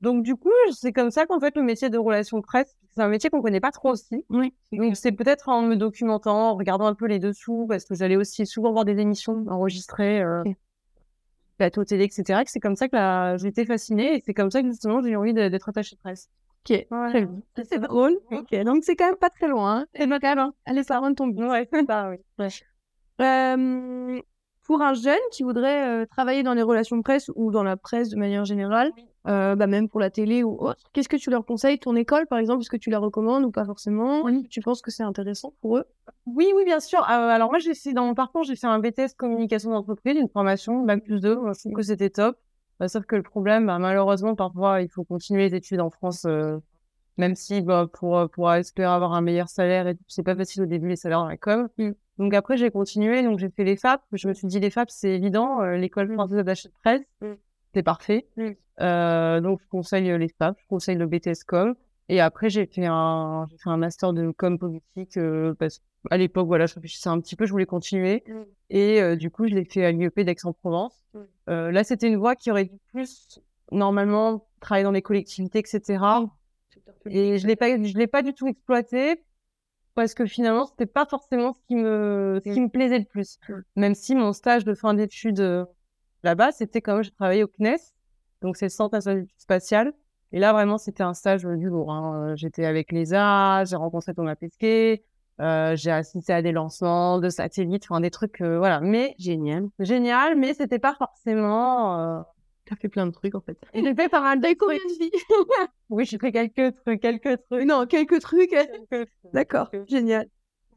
[0.00, 3.08] Donc du coup, c'est comme ça qu'en fait le métier de relation presse, c'est un
[3.08, 4.24] métier qu'on connaît pas trop aussi.
[4.28, 4.52] Oui.
[4.72, 8.16] Donc c'est peut-être en me documentant, en regardant un peu les dessous, parce que j'allais
[8.16, 10.44] aussi souvent voir des émissions enregistrées, euh,
[11.56, 12.44] plateau télé, etc.
[12.44, 13.36] Que c'est comme ça que la...
[13.38, 16.28] j'ai été fascinée et c'est comme ça que justement j'ai eu envie d'être attachée presse.
[16.68, 17.42] Ok, bien.
[17.64, 18.18] C'est drôle.
[18.30, 19.80] Ok, donc c'est quand même pas très loin.
[19.80, 19.86] Hein.
[19.94, 21.28] Et quand même, allez, ça rend ton.
[21.30, 22.16] Ouais, c'est ça, oui.
[23.20, 24.20] Euh,
[24.64, 27.76] pour un jeune qui voudrait euh, travailler dans les relations de presse ou dans la
[27.76, 28.90] presse de manière générale,
[29.26, 31.78] euh, bah même pour la télé ou autre, qu'est-ce que tu leur conseilles?
[31.78, 34.24] Ton école, par exemple, est-ce que tu la recommandes ou pas forcément?
[34.50, 35.84] Tu penses que c'est intéressant pour eux?
[36.26, 37.00] Oui, oui, bien sûr.
[37.00, 40.28] Euh, alors moi, j'ai fait dans mon parcours, j'ai fait un BTS communication d'entreprise, une
[40.28, 41.36] formation, bac plus 2.
[41.36, 42.36] Moi, je trouve que c'était top.
[42.80, 46.26] Bah, sauf que le problème, bah, malheureusement, parfois, il faut continuer les études en France,
[47.16, 50.62] même si bah, pour, euh, pour espérer avoir un meilleur salaire, et c'est pas facile
[50.62, 51.68] au début les salaires dans la com.
[52.18, 54.00] Donc après, j'ai continué, donc j'ai fait les FAP.
[54.12, 57.32] Je me suis dit, les FAP, c'est évident, euh, l'école française d'achat de presse, Mm.
[57.74, 58.26] c'est parfait.
[58.36, 58.50] Mm.
[58.80, 61.74] Euh, donc je conseille euh, les FAP, je conseille le BTS com.
[62.08, 66.16] Et après, j'ai fait un, j'ai fait un master de com politique euh, parce qu'à
[66.18, 68.22] l'époque, voilà, je réfléchissais un petit peu, je voulais continuer.
[68.28, 68.32] Mm.
[68.70, 71.02] Et euh, du coup, je l'ai fait à l'IEP d'Aix-en-Provence.
[71.14, 71.18] Mm.
[71.48, 73.40] Euh, là, c'était une voie qui aurait dû plus,
[73.72, 75.98] normalement, travailler dans les collectivités, etc.
[77.08, 79.22] Et je l'ai pas, je l'ai pas du tout exploité
[79.94, 83.38] parce que finalement, c'était pas forcément ce qui me, ce qui me plaisait le plus.
[83.48, 83.54] Mm.
[83.76, 85.64] Même si mon stage de fin d'études euh,
[86.22, 87.76] là-bas, c'était quand même, j'ai travaillé au CNES,
[88.42, 89.92] donc c'est le Centre national d'études spatiales.
[90.32, 91.92] Et là, vraiment, c'était un stage euh, du lourd.
[91.92, 92.30] hein.
[92.32, 95.04] Euh, J'étais avec l'ESA, j'ai rencontré Thomas Pesquet,
[95.40, 98.80] euh, j'ai assisté à des lancements de satellites, enfin des trucs, euh, voilà.
[98.80, 99.68] Mais Génial.
[99.78, 102.00] génial, mais c'était pas forcément.
[102.00, 102.22] euh,
[102.66, 103.58] T'as fait plein de trucs en fait.
[103.74, 105.10] Et j'ai fait pas mal de combien de vie
[105.90, 107.66] Oui, j'ai fait quelques trucs, quelques trucs.
[107.66, 108.50] Non, quelques trucs.
[108.50, 109.10] quelques.
[109.32, 110.28] D'accord, génial.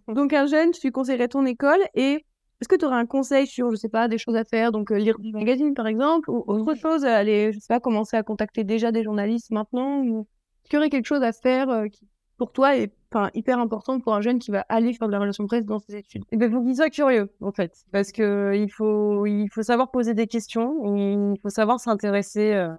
[0.08, 2.26] Donc un jeune, tu lui conseillerais ton école et
[2.60, 4.92] est-ce que tu aurais un conseil sur, je sais pas, des choses à faire, donc
[4.92, 8.24] euh, lire des magazines par exemple, ou autre chose, aller, je sais pas, commencer à
[8.24, 10.28] contacter déjà des journalistes maintenant, ou
[10.64, 13.60] est-ce qu'il y aurait quelque chose à faire euh, qui, pour toi, est enfin, hyper
[13.60, 16.24] important pour un jeune qui va aller faire de la relation presse dans ses études
[16.32, 20.14] Il faut qu'il soit curieux, en fait, parce que il faut, il faut savoir poser
[20.14, 22.70] des questions, il faut savoir s'intéresser euh,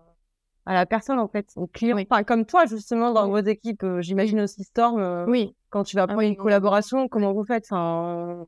[0.66, 1.96] à la personne, en fait, au client.
[1.96, 2.06] Oui.
[2.10, 5.54] Enfin, comme toi, justement, dans vos équipes, euh, j'imagine aussi Storm, euh, Oui.
[5.70, 6.42] quand tu vas prendre oui, une non.
[6.42, 7.64] collaboration, comment vous faites?
[7.70, 8.46] Enfin,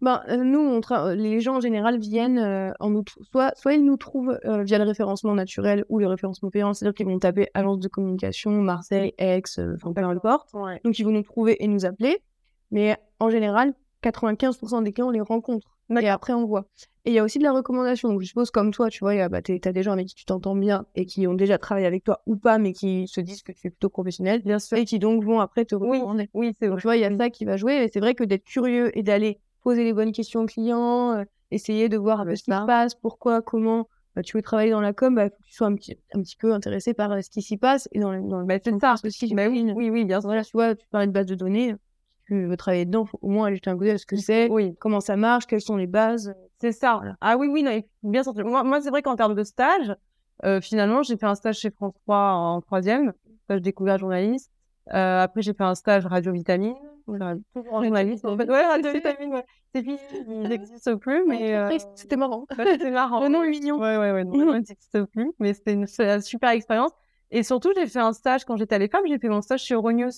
[0.00, 3.74] Ben, euh, nous, on tra- les gens en général viennent euh, en nous soit, soit
[3.74, 7.18] ils nous trouvent euh, via le référencement naturel ou le référencement payant, c'est-à-dire qu'ils vont
[7.18, 10.50] taper agence de communication, Marseille, Aix, euh, enfin peu importe.
[10.54, 10.80] ouais.
[10.84, 12.18] Donc, ils vont nous trouver et nous appeler.
[12.70, 15.66] Mais en général, 95% des cas, on les rencontre.
[16.00, 16.66] Et après, on voit.
[17.06, 18.10] Et il y a aussi de la recommandation.
[18.10, 20.26] Donc, je suppose, comme toi, tu vois, bah, t'es- t'as des gens avec qui tu
[20.26, 23.42] t'entends bien et qui ont déjà travaillé avec toi ou pas, mais qui se disent
[23.42, 24.42] que tu es plutôt professionnel.
[24.44, 24.76] Bien sûr.
[24.76, 26.28] Et qui donc vont après te recommander.
[26.34, 26.80] oui, c'est Donc, vrai.
[26.82, 27.84] tu vois, il y a ça qui va jouer.
[27.84, 31.24] Et c'est vrai que d'être curieux et d'aller poser les bonnes questions aux clients, euh,
[31.50, 33.88] essayer de voir peu Ouais, ce qui se passe, pourquoi, comment.
[34.16, 36.20] bah, tu veux travailler dans la com, bah, faut que tu sois un petit, un
[36.22, 38.56] petit peu intéressé par euh, ce qui s'y passe et dans, le- dans le Bah,
[38.62, 38.94] c'est ça.
[39.04, 39.34] aussi.
[39.34, 40.28] Bah oui, oui, oui, bien sûr.
[40.28, 41.74] Voilà, tu vois, tu parlais de base de données.
[42.18, 44.06] Si tu veux travailler dedans, faut au moins aller jeter un coup d'œil à ce
[44.06, 46.34] que c'est, Oui, comment ça marche, quelles sont les bases.
[46.60, 46.96] c'est ça.
[46.96, 47.16] Voilà.
[47.20, 48.34] Ah oui, oui, non, bien sûr.
[48.44, 49.94] Moi, moi c'est vrai qu'en termes de stage,
[50.44, 53.12] euh, finalement, j'ai fait un stage chez France 3 en troisième,
[53.44, 54.50] stage découvert journaliste.
[54.92, 56.74] Euh, après, j'ai fait un stage radio vitamine.
[57.08, 58.24] Voilà, toujours en journaliste.
[58.26, 58.48] En fait.
[58.48, 58.64] Ouais,
[61.00, 62.46] plus, mais euh, c'était marrant.
[62.56, 63.20] ouais, c'était marrant.
[63.22, 63.78] Le nom est mignon.
[63.78, 64.62] Ouais, ouais, ouais, non,
[65.12, 65.86] plus, mais c'était une,
[66.20, 66.92] super expérience.
[67.30, 69.74] Et surtout, j'ai fait un stage quand j'étais à l'EFAM, j'ai fait mon stage chez
[69.74, 70.10] Euronews.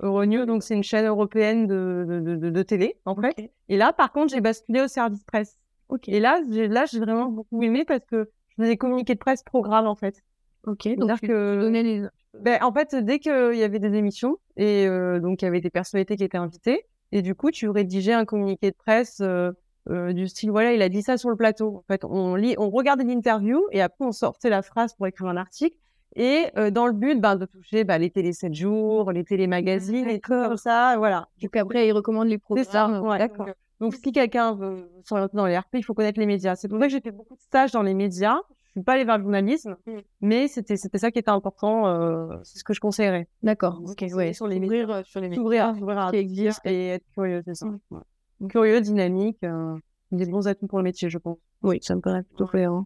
[0.00, 3.34] Euronews, donc c'est une chaîne européenne de, de, de, de- télé, en fait.
[3.36, 3.50] Ok.
[3.68, 5.58] Et là, par contre, j'ai basculé au service presse.
[5.88, 6.08] Ok.
[6.08, 9.42] Et là, j'ai, là, j'ai vraiment beaucoup aimé parce que je faisais communiqués de presse
[9.42, 10.22] programme, en fait.
[10.66, 12.02] Ok, donc tu que- donnais les...
[12.40, 15.60] Ben, en fait, dès qu'il y avait des émissions, et euh, donc il y avait
[15.60, 19.50] des personnalités qui étaient invitées, et du coup, tu rédigeais un communiqué de presse euh,
[19.88, 21.76] euh, du style, voilà, il a dit ça sur le plateau.
[21.76, 25.28] En fait, on, lit, on regardait l'interview, et après, on sortait la phrase pour écrire
[25.28, 25.76] un article,
[26.16, 30.08] et euh, dans le but ben, de toucher ben, les télé 7 jours, les télémagazines,
[30.08, 31.28] et tout comme ça, voilà.
[31.42, 32.64] Donc après, ils recommandent les C'est programmes.
[32.94, 33.18] ça, ouais.
[33.18, 33.46] D'accord.
[33.46, 36.56] Donc, donc, si quelqu'un veut s'orienter dans les RP, il faut connaître les médias.
[36.56, 38.40] C'est pour ça que j'ai fait beaucoup de stages dans les médias.
[38.78, 39.98] Suis pas allée vers le journalisme, Mm.
[40.20, 41.86] mais c'était c'était ça qui était important.
[41.88, 43.26] euh, c'est ce que je conseillerais.
[43.42, 43.80] D'accord.
[43.86, 44.32] Ok, ouais.
[44.32, 46.60] sur les S'ouvrir, euh, sur les s'ouvrir à Qui existe.
[46.64, 47.66] et être curieux, c'est ça.
[47.66, 47.78] Mm.
[47.90, 48.48] Ouais.
[48.48, 49.74] Curieux, dynamique, euh,
[50.12, 51.38] des bons atouts pour le métier, je pense.
[51.62, 52.84] Oui, ça me paraît plutôt cohérent.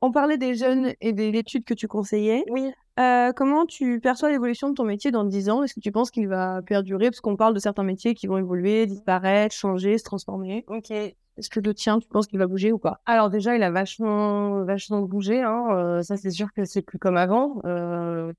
[0.00, 2.44] On parlait des jeunes et des études que tu conseillais.
[2.50, 2.70] Oui.
[3.00, 5.62] Euh, comment tu perçois l'évolution de ton métier dans 10 ans?
[5.62, 7.06] Est-ce que tu penses qu'il va perdurer?
[7.10, 10.64] Parce qu'on parle de certains métiers qui vont évoluer, disparaître, changer, se transformer.
[10.68, 10.92] Ok.
[11.38, 13.00] Est-ce que le tien, tu penses qu'il va bouger ou pas?
[13.06, 15.42] Alors déjà, il a vachement, vachement bougé.
[15.42, 15.68] Hein.
[15.70, 17.60] Euh, ça, c'est sûr que c'est plus comme avant.
[17.64, 18.32] Euh,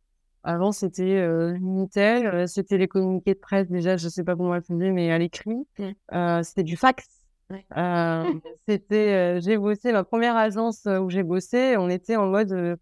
[0.44, 3.70] avant, c'était euh, Minitel, euh, c'était les communiqués de presse.
[3.70, 5.66] Déjà, je sais pas comment elle faisait, mais à l'écrit,
[6.14, 7.08] euh, c'était du fax.
[7.50, 7.66] Ouais.
[8.68, 11.78] C'était, j'ai bossé ma première agence où j'ai bossé.
[11.78, 12.78] On était en mode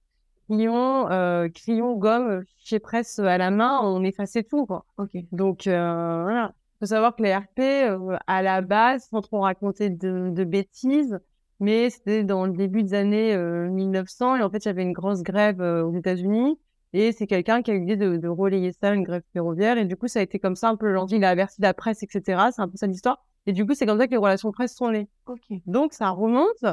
[0.49, 1.05] crayon,
[1.53, 3.79] crayon, gomme, fichier presse à la main.
[3.81, 4.83] On effaçait tout, quoi.
[4.97, 5.11] Ok.
[5.31, 6.47] Donc euh,
[6.79, 6.79] voilà.
[6.79, 11.19] Faut savoir que les RP, euh, à la base, sans trop raconter de, de bêtises,
[11.59, 14.83] mais c'était dans le début des années euh, 1900 et en fait, il y avait
[14.83, 16.59] une grosse grève euh, aux États-Unis
[16.93, 19.85] et c'est quelqu'un qui a eu l'idée de, de relayer ça, une grève ferroviaire et
[19.85, 22.03] du coup, ça a été comme ça un peu l'envie, il a averti la presse,
[22.03, 22.49] etc.
[22.55, 23.25] C'est un peu ça l'histoire.
[23.45, 25.07] Et du coup, c'est comme ça que les relations presse sont nées.
[25.25, 25.39] Ok.
[25.65, 26.65] Donc, ça remonte,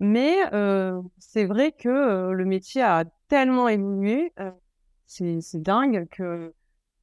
[0.00, 4.50] mais euh, c'est vrai que euh, le métier a tellement évolué, euh,
[5.06, 6.52] c'est c'est dingue que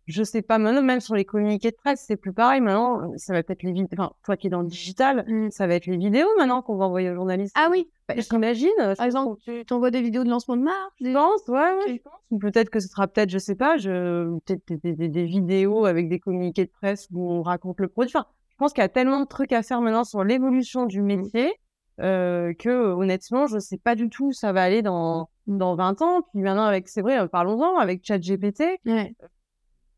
[0.09, 2.59] je sais pas maintenant, même sur les communiqués de presse, c'est plus pareil.
[2.61, 3.87] Maintenant, ça va peut-être les vidéos.
[3.93, 5.51] Enfin, toi qui es dans le digital, Mm.
[5.51, 7.55] ça va être les vidéos maintenant qu'on va envoyer aux journalistes.
[7.57, 7.87] Ah oui.
[8.17, 8.69] j'imagine.
[8.97, 10.93] Par exemple, tu t'envoies des vidéos de lancement de marque.
[10.99, 12.13] je pense, ouais, ouais, je pense.
[12.31, 14.35] Ou peut-être que ce sera peut-être, je sais pas, je...
[14.45, 17.87] peut-être des, des- des- des vidéos avec des communiqués de presse où on raconte le
[17.87, 18.11] produit.
[18.15, 21.01] Enfin, je pense qu'il y a tellement de trucs à faire maintenant sur l'évolution du
[21.01, 21.53] métier
[22.01, 26.01] euh, que honnêtement, je sais pas du tout où ça va aller dans, dans 20
[26.01, 26.21] ans.
[26.33, 29.13] Puis maintenant, avec, c'est vrai, euh, parlons-en, avec ChatGPT, Ouais.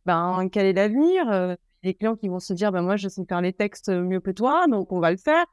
[0.05, 1.29] Ben, quel est l'avenir?
[1.31, 4.19] Euh, Les clients qui vont se dire, ben, moi, je sais faire les textes mieux
[4.19, 5.45] que toi, donc on va le faire.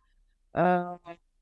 [0.56, 0.84] Euh,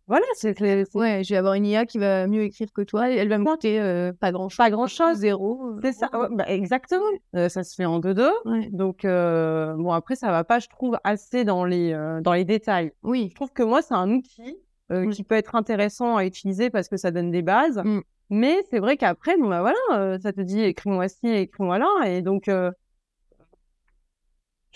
[0.09, 0.55] voilà, c'est
[0.95, 3.11] Ouais, je vais avoir une IA qui va mieux écrire que toi.
[3.11, 4.57] et Elle va me coûter euh, pas grand chose.
[4.59, 5.17] pas grand-chose.
[5.17, 5.61] Zéro.
[5.73, 7.05] euh, C'est ça, ouais, bah, exactement.
[7.35, 8.31] Euh, ça se fait en deux-deux.
[8.45, 8.69] Ouais.
[8.71, 11.93] Donc, bon, après, ça va pas, je trouve, assez dans les,
[12.23, 12.93] dans les détails.
[13.03, 13.29] Oui.
[13.31, 14.57] Je trouve que moi, c'est un outil
[15.13, 17.81] qui peut être intéressant à utiliser parce que ça donne des bases.
[17.85, 18.01] Mm.
[18.31, 21.89] Mais c'est vrai qu'après, bon, bah voilà, ça te dit écris-moi ci, écris-moi là.
[22.07, 22.49] Et donc,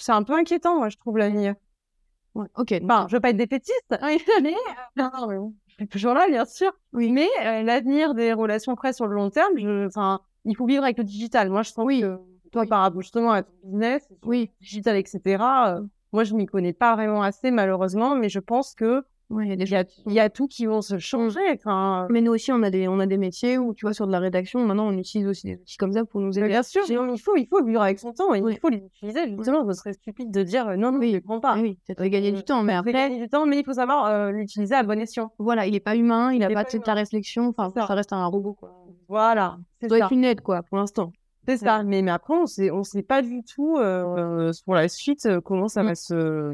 [0.02, 1.54] c'est un peu inquiétant, moi, je trouve, l'avenir.
[2.34, 2.46] Ouais.
[2.56, 2.74] Ok.
[2.84, 3.84] Enfin, je veux pas être défaitiste,
[4.42, 4.54] mais, euh,
[4.96, 6.72] non, non, mais bon, je suis toujours là, bien sûr.
[6.92, 7.10] Oui.
[7.10, 10.84] Mais euh, l'avenir des relations presse sur le long terme, je, enfin, il faut vivre
[10.84, 11.50] avec le digital.
[11.50, 12.00] Moi, je sens Oui.
[12.02, 12.18] que
[12.52, 12.68] toi, Oui.
[12.68, 14.50] par rapport justement à ton business, Oui.
[14.60, 15.20] digital, etc.,
[15.68, 15.80] euh,
[16.12, 19.52] moi, je m'y connais pas vraiment assez, malheureusement, mais je pense que Ouais, il y
[19.52, 21.40] a des il y a, il y a tout qui vont se changer.
[21.54, 24.06] Enfin, Mais nous aussi, on a des, on a des métiers où, tu vois, sur
[24.08, 26.48] de la rédaction, maintenant, on utilise aussi des outils comme ça pour nous aider.
[26.48, 28.40] bien sûr, il faut, il faut vivre avec son temps Oui.
[28.50, 29.28] il faut les utiliser.
[29.36, 31.10] Justement, ce serait stupide de dire euh, non, non, Oui.
[31.10, 31.56] je les prends pas.
[31.60, 32.62] Oui, ça te fait gagner du temps.
[32.64, 35.32] Mais après, gagner du temps, mais il faut savoir euh, l'utiliser à bon escient.
[35.38, 37.48] voilà, il est pas humain, il a Il est pas pas toute la réflexion.
[37.48, 37.86] Enfin, ça.
[37.86, 38.72] ça reste un robot, quoi.
[39.08, 41.12] Voilà, Ça doit être une aide, quoi, pour l'instant.
[41.46, 44.88] C'est ça, mais, mais après, on sait, on sait pas du tout euh, pour la
[44.88, 46.52] suite euh, comment ça va se.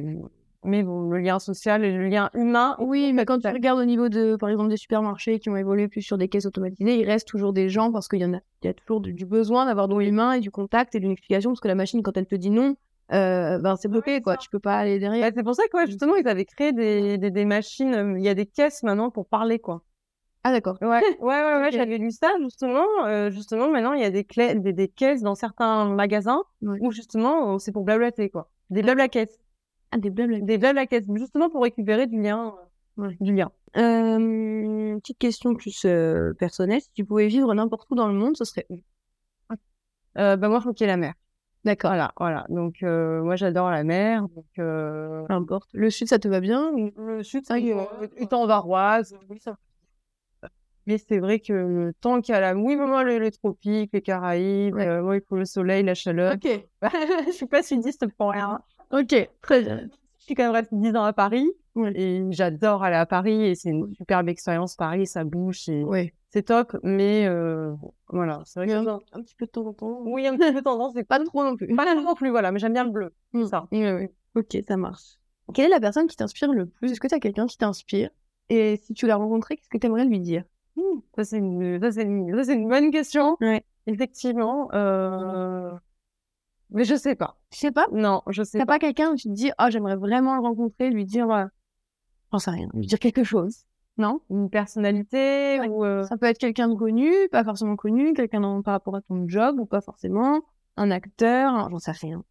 [0.66, 2.76] Mais bon, le lien social et le lien humain.
[2.81, 5.88] Oui, mais quand tu regardes au niveau de, par exemple, des supermarchés qui ont évolué
[5.88, 8.40] plus sur des caisses automatisées, il reste toujours des gens parce qu'il y en a,
[8.62, 11.12] il y a toujours du, du besoin d'avoir de l'humain et du contact et d'une
[11.12, 12.74] explication parce que la machine, quand elle te dit non,
[13.12, 14.33] euh, ben c'est bloqué, Ouais, quoi.
[14.33, 14.38] ça.
[14.38, 15.29] Tu peux pas aller derrière.
[15.29, 17.94] Bah, c'est pour ça que ouais, justement, ils avaient créé des, des, des machines.
[17.94, 19.83] euh, Il y a des caisses maintenant pour parler, quoi.
[20.42, 20.79] Ah, d'accord.
[20.81, 20.88] Ouais,
[21.20, 22.85] ouais, ouais, j'avais lu ça justement.
[23.07, 26.79] euh, justement, maintenant, il y a des, clés, des, des caisses dans certains magasins Ouais.
[26.81, 28.48] où justement, c'est pour blablater, quoi.
[28.70, 29.38] Des blabla caisses.
[29.96, 30.40] Ah, des blabla.
[30.40, 32.54] Des blabla caisses, justement pour récupérer du lien.
[32.59, 32.62] euh,
[32.98, 33.16] Ouais.
[33.20, 33.50] Du lien.
[33.76, 36.80] Euh, petite question plus euh, personnelle.
[36.80, 38.80] Si tu pouvais vivre n'importe où dans le monde, ce serait où?
[40.18, 41.12] Euh, bah, moi, je qu'il la mer.
[41.64, 41.90] D'accord.
[41.90, 42.46] Voilà, voilà.
[42.48, 44.22] Donc, moi, j'adore la mer.
[44.22, 45.68] Donc, Peu importe.
[45.74, 48.11] Le sud, ça te va bien le sud, Ça y est, euh, ouais.
[48.16, 49.56] étant varoise, oui, ça.
[50.87, 52.54] Mais c'est vrai que tant qu'il y a la...
[52.54, 55.02] Oui, moi, les, les tropiques, les Caraïbes, Ouais.
[55.02, 56.35] moi, il faut le soleil, la chaleur.
[56.35, 56.48] Ok.
[57.26, 58.61] je suis pas sudiste pour rien.
[58.92, 59.29] Ok.
[59.42, 59.88] Très bien.
[60.18, 61.49] Je suis quand même restée 10 ans à Paris.
[61.94, 63.44] Et j'adore aller à Paris.
[63.44, 65.07] Et c'est une superbe expérience, Paris.
[65.07, 65.61] Ça bouge.
[65.64, 66.14] C'est Ouais.
[66.31, 66.77] c'est top.
[66.83, 67.75] Mais euh,
[68.09, 68.72] voilà, c'est vrai que...
[68.88, 70.01] un, un petit peu de temps en temps.
[70.07, 70.94] Oui, un petit peu tendance.
[70.94, 71.75] C'est Pas trop non plus.
[71.77, 72.51] pas non plus, voilà.
[72.51, 73.14] Mais j'aime bien le bleu.
[73.35, 73.44] Mm.
[73.46, 73.68] Ça.
[73.72, 74.09] Oui, oui, oui.
[74.35, 75.18] Ok, ça marche.
[75.55, 76.90] Quelle est la personne qui t'inspire le plus?
[76.92, 78.11] Est-ce que tu as quelqu'un qui t'inspire?
[78.49, 80.44] Et si tu l'as rencontré, qu'est-ce que tu aimerais lui dire?
[80.77, 83.37] Hmm, Ça, c'est une, ça, c'est une, une bonne question.
[83.40, 83.64] Ouais.
[83.87, 84.68] Effectivement.
[84.75, 85.70] Euh...
[86.70, 87.38] Mais je sais pas.
[87.52, 87.87] Je sais pas?
[87.92, 88.74] Non, je sais T'as pas.
[88.74, 91.48] pas quelqu'un où tu te dis, oh, j'aimerais vraiment le rencontrer, lui dire, voilà,
[92.33, 93.64] j'en sais rien, lui dire quelque chose.
[93.98, 94.20] Non?
[94.31, 95.68] Une personnalité Ouais.
[95.68, 95.85] ou...
[95.85, 99.00] euh, Ça peut être quelqu'un de connu, pas forcément connu, quelqu'un dans- par rapport à
[99.00, 100.42] ton job ou pas forcément,
[100.76, 102.22] un acteur, un- j'en sais rien.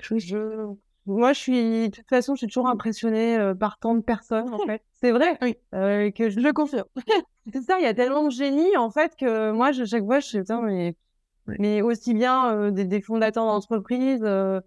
[0.00, 0.66] Je...
[1.06, 1.90] Moi, je suis...
[1.90, 4.82] De toute façon, je suis toujours impressionnée euh, par tant de personnes, en fait.
[4.94, 5.38] C'est vrai?
[5.42, 5.56] Oui.
[5.74, 6.40] Euh, que je...
[6.40, 6.86] Je confirme.
[7.52, 10.20] C'est ça, il y a tellement de génie, en fait, que moi, je, chaque fois,
[10.20, 10.38] je suis...
[10.40, 10.96] Putain, mais...
[11.46, 14.60] Mais aussi bien euh, des, des fondateurs d'entreprises euh,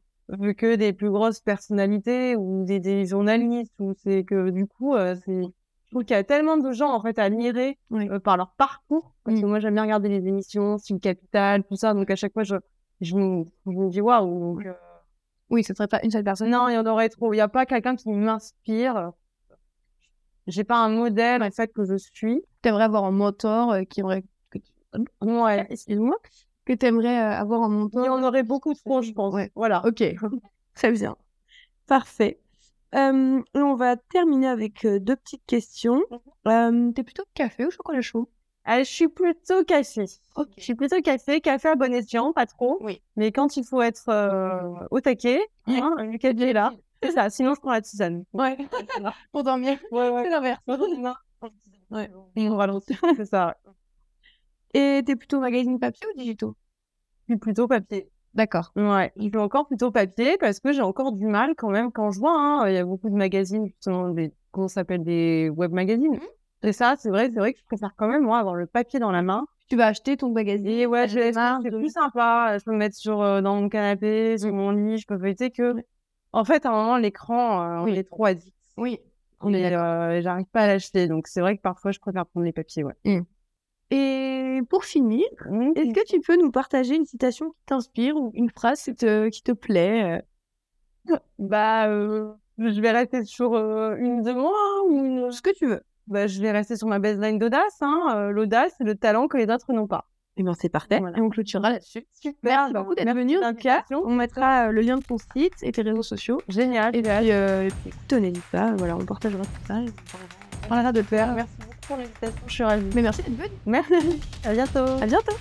[0.57, 3.73] que des plus grosses personnalités ou des, des journalistes.
[3.79, 5.41] Ou c'est que, du coup, euh, c'est...
[5.85, 8.09] Je trouve qu'il y a tellement de gens, en fait, à admirer Oui.
[8.09, 9.13] euh, par leur parcours.
[9.23, 9.41] Parce Mm.
[9.41, 11.93] que moi, j'aime bien regarder les émissions, Style Capital, tout ça.
[11.93, 12.55] Donc, à chaque fois, je,
[13.01, 14.59] je, me, je me dis, waouh.
[14.59, 14.73] euh,
[15.49, 16.49] Oui, ce serait pas une seule personne.
[16.49, 17.31] non, il y en aurait trop.
[17.33, 19.11] Il n'y a pas quelqu'un qui m'inspire.
[20.45, 22.41] J'ai pas un modèle en fait que je suis.
[22.61, 24.23] T'aimerais avoir un mentor euh, qui aurait.
[25.21, 25.67] Ouais.
[25.69, 26.15] Excuse-moi.
[26.67, 28.03] Que t'aimerais euh, avoir un mentor.
[28.03, 29.33] Il y en aurait beaucoup trop, je pense.
[29.33, 29.51] Ouais.
[29.55, 29.85] Voilà.
[29.85, 30.03] Ok,
[30.75, 31.15] très bien.
[31.87, 32.41] Parfait.
[32.93, 36.01] Euh, on va terminer avec euh, deux petites questions.
[36.45, 38.29] Euh, T'es plutôt café ou chocolat chaud?
[38.67, 40.07] Euh, je suis plutôt café.
[40.57, 42.79] Je suis plutôt café, café à bon escient, pas trop.
[42.81, 43.01] Oui.
[43.15, 46.73] Mais quand il faut être euh, au taquet, hein, le café est là.
[47.01, 47.29] C'est ça.
[47.29, 48.25] Sinon, je prends la tisane.
[48.33, 48.57] Ouais.
[49.31, 49.77] Pour dormir.
[49.91, 50.23] Ouais, ouais.
[50.23, 50.59] C'est l'inverse.
[51.91, 52.11] Ouais.
[52.35, 52.97] On ralentit.
[53.15, 53.55] C'est ça.
[54.77, 56.55] Et t'es plutôt magazine papier ou digitaux
[57.27, 58.09] Je suis plutôt papier.
[58.35, 58.71] D'accord.
[58.75, 62.11] Ouais, je suis encore plutôt papier parce que j'ai encore du mal quand même quand
[62.11, 62.37] je vois.
[62.39, 66.19] hein, Il y a beaucoup de magazines, justement, des, comment ça s'appelle, des web magazines.
[66.61, 68.99] Et ça, c'est vrai, c'est vrai que je préfère quand même, moi, avoir le papier
[68.99, 69.47] dans la main.
[69.69, 70.67] Tu vas acheter ton magazine.
[70.67, 72.57] Et ouais, je c'est plus sympa.
[72.59, 75.49] Je peux me mettre sur, euh, dans mon canapé, sur mon lit, je peux feuilleter
[75.49, 75.75] que.
[76.31, 77.97] En fait, à un moment, l'écran, euh, on Oui.
[77.97, 78.55] est trop addict.
[78.77, 78.99] Oui.
[79.39, 81.07] On est euh, j'arrive pas à l'acheter.
[81.07, 82.93] Donc, c'est vrai que parfois, je préfère prendre les papiers, ouais.
[83.89, 85.25] Et pour finir,
[85.75, 89.29] est-ce que tu peux nous partager une citation qui t'inspire ou une phrase qui te,
[89.29, 90.21] qui te plaît
[91.09, 95.31] euh, Bah, euh, je vais rester sur euh, une de moi hein, ou une...
[95.31, 95.81] Ce que tu veux.
[96.07, 97.77] Bah, je vais rester sur ma baseline d'audace.
[97.81, 98.13] Hein.
[98.15, 100.05] euh, L'audace, c'est le talent que les autres n'ont pas.
[100.37, 100.99] Eh bien, c'est parfait.
[100.99, 101.17] Voilà.
[101.17, 102.05] Et on clôturera là-dessus.
[102.13, 102.39] Super.
[102.43, 103.37] Merci beaucoup d'être venu.
[103.91, 106.39] On mettra le lien de ton site et tes réseaux sociaux.
[106.47, 106.95] Génial.
[106.95, 107.69] Et puis, euh,
[108.11, 108.73] et n'hésite pas.
[108.75, 109.81] Voilà, on partagera tout ça.
[109.81, 109.87] et
[110.65, 111.33] On parlera de te faire.
[111.33, 112.41] Merci beaucoup pour l'invitation.
[112.47, 112.85] Je suis ravie.
[112.93, 113.51] Mais merci d'être venu.
[113.65, 113.93] Merci.
[114.43, 114.79] À bientôt.
[114.79, 115.35] À bientôt.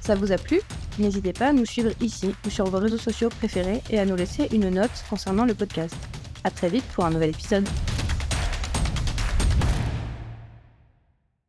[0.00, 0.60] Ça vous a plu?
[0.98, 4.16] N'hésitez pas à nous suivre ici ou sur vos réseaux sociaux préférés et à nous
[4.16, 5.96] laisser une note concernant le podcast.
[6.44, 7.66] À très vite pour un nouvel épisode.